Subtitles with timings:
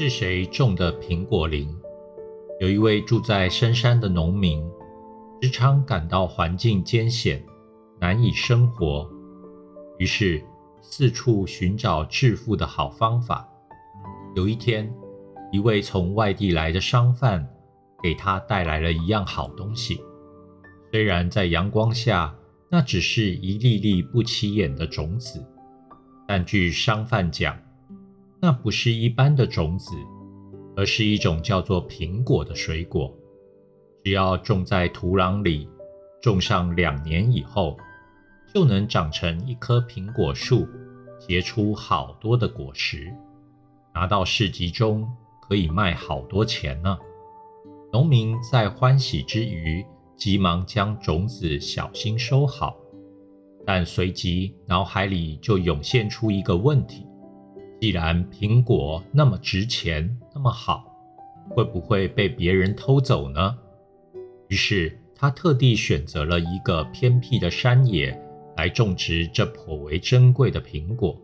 [0.00, 1.68] 是谁种的苹果林？
[2.60, 4.64] 有一位住在深山的农民，
[5.42, 7.44] 时常感到环境艰险，
[7.98, 9.10] 难以生活，
[9.98, 10.40] 于是
[10.80, 13.48] 四处寻找致富的好方法。
[14.36, 14.88] 有一天，
[15.50, 17.44] 一位从外地来的商贩
[18.00, 20.00] 给他带来了一样好东西，
[20.92, 22.32] 虽然在阳光下，
[22.70, 25.44] 那只是一粒粒不起眼的种子，
[26.24, 27.58] 但据商贩讲，
[28.40, 29.94] 那不是一般的种子。
[30.76, 33.12] 而是一种叫做苹果的水果，
[34.04, 35.68] 只要种在土壤里，
[36.22, 37.76] 种上两年以后，
[38.54, 40.68] 就能长成一棵苹果树，
[41.18, 43.12] 结出好多的果实，
[43.92, 45.04] 拿到市集中
[45.48, 46.96] 可以卖好多钱呢。
[47.92, 49.84] 农民在欢喜之余，
[50.16, 52.76] 急忙将种子小心收好，
[53.66, 57.04] 但随即脑海里就涌现出一个问题。
[57.80, 60.84] 既然苹果那么值钱，那么好，
[61.50, 63.56] 会不会被别人偷走呢？
[64.48, 68.20] 于是他特地选择了一个偏僻的山野
[68.56, 71.16] 来种植这颇为珍贵的苹果。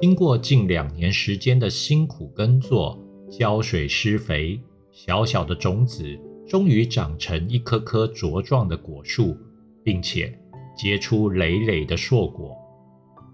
[0.00, 2.98] 经过近两年时间的辛苦耕作、
[3.30, 4.60] 浇水施肥，
[4.90, 9.36] 小小的种子终于长成一棵棵茁壮的果树，
[9.84, 10.36] 并且
[10.76, 12.56] 结出累累的硕果。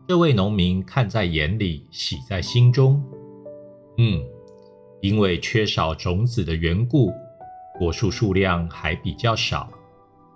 [0.09, 3.03] 这位农民看在眼里，喜在心中。
[3.99, 4.23] 嗯，
[5.01, 7.11] 因为缺少种子的缘故，
[7.77, 9.69] 果树数量还比较少，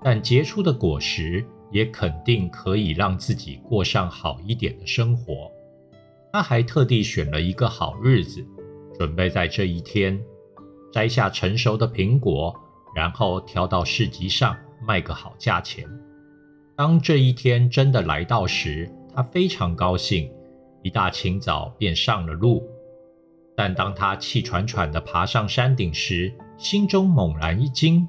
[0.03, 5.49] 但结出的果实也肯定可以让自己过上好一点的生活。
[6.33, 8.45] 他还特地选了一个好日子，
[8.99, 10.21] 准备在这一天
[10.93, 12.53] 摘下成熟的苹果，
[12.93, 15.89] 然后挑到市集上卖个好价钱。
[16.75, 20.31] 当这一天真的来到时，他非常高兴，
[20.83, 22.63] 一大清早便上了路。
[23.57, 28.07] 但当他气喘喘地爬上山顶时，心中猛然一惊：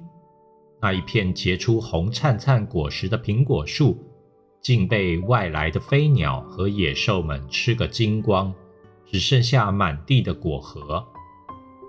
[0.81, 3.97] 那一片结出红灿灿果实的苹果树，
[4.61, 8.53] 竟被外来的飞鸟和野兽们吃个精光，
[9.05, 11.05] 只剩下满地的果核。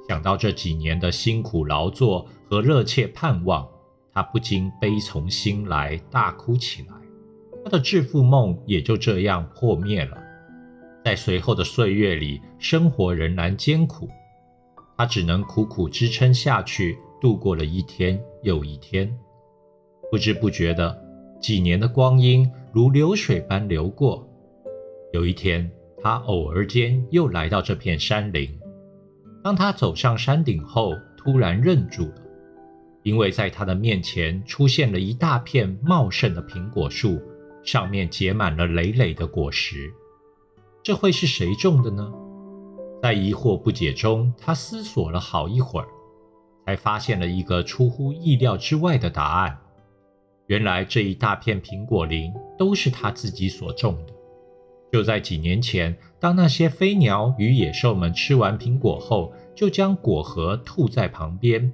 [0.08, 3.68] 想到这几年的辛苦劳作和热切盼望，
[4.12, 7.01] 他不禁悲从心来，大哭起来。
[7.64, 10.16] 他的致富梦也就这样破灭了。
[11.04, 14.08] 在随后的岁月里，生活仍然艰苦，
[14.96, 19.12] 他只能苦苦支撑下去，度过了一天又一天。
[20.10, 20.96] 不知不觉的，
[21.40, 24.28] 几年的光阴如流水般流过。
[25.12, 25.70] 有一天，
[26.02, 28.48] 他偶尔间又来到这片山林。
[29.42, 32.22] 当他走上山顶后，突然愣住了，
[33.02, 37.20] 因为在他的面前出现了一大片茂盛的苹果树。
[37.64, 39.92] 上面结满了累累的果实，
[40.82, 42.12] 这会是谁种的呢？
[43.02, 45.88] 在疑惑不解中，他思索了好一会儿，
[46.66, 49.58] 才发现了一个出乎意料之外的答案。
[50.46, 54.12] 原来这一大片苹果林都是他自己所种的。
[54.92, 61.72] 就在几年前，当那些飞鸟与野兽们吃完苹果后，就将果核吐在旁边。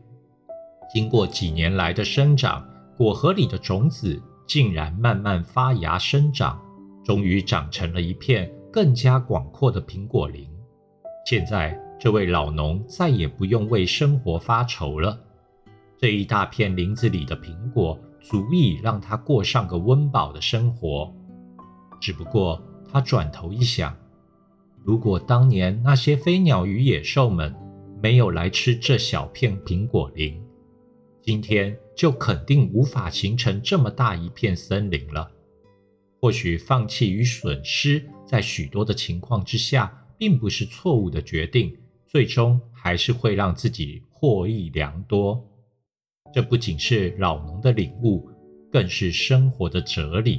[0.93, 2.67] 经过几年来的生长，
[2.97, 4.23] 果核里的种子。
[4.49, 6.59] 竟然慢慢发芽生长，
[7.05, 10.49] 终于长成了一片更加广阔的苹果林。
[11.27, 15.21] 现在，这位老农再也不用为生活发愁了。
[15.99, 21.15] 这一大片林子里的苹果，足以让他过上个温饱的生活。
[22.01, 22.59] 只不过，
[22.91, 23.95] 他转头一想，
[24.83, 27.55] 如果当年那些飞鸟与野兽们
[28.01, 30.43] 没有来吃这小片苹果林，
[31.21, 31.77] 今天。
[31.99, 35.29] 就肯定无法形成这么大一片森林了。
[36.21, 41.77] 或许放弃与损失，在许多的情况之下，并不是错误的决定，
[42.07, 45.45] 最终还是会让自己获益良多。
[46.33, 48.31] 这不仅是老农的领悟，
[48.71, 50.39] 更是生活的哲理。